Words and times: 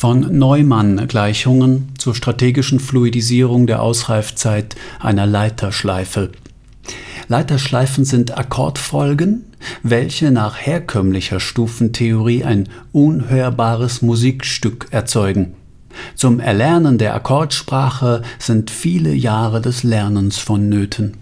Von 0.00 0.38
Neumann-Gleichungen 0.38 1.90
zur 1.98 2.14
strategischen 2.14 2.80
Fluidisierung 2.80 3.66
der 3.66 3.82
Ausreifzeit 3.82 4.74
einer 4.98 5.26
Leiterschleife. 5.26 6.30
Leiterschleifen 7.28 8.06
sind 8.06 8.38
Akkordfolgen, 8.38 9.44
welche 9.82 10.30
nach 10.30 10.56
herkömmlicher 10.56 11.38
Stufentheorie 11.38 12.44
ein 12.44 12.70
unhörbares 12.92 14.00
Musikstück 14.00 14.86
erzeugen. 14.90 15.52
Zum 16.14 16.40
Erlernen 16.40 16.96
der 16.96 17.14
Akkordsprache 17.14 18.22
sind 18.38 18.70
viele 18.70 19.12
Jahre 19.12 19.60
des 19.60 19.82
Lernens 19.82 20.38
vonnöten 20.38 21.18